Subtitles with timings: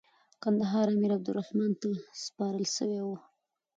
[0.43, 1.89] کندهار امیر عبدالرحمن خان ته
[2.23, 3.15] سپارل سوی وو.